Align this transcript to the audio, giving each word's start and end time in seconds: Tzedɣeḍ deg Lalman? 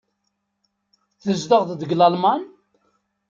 Tzedɣeḍ 1.21 1.63
deg 1.75 1.91
Lalman? 1.95 2.41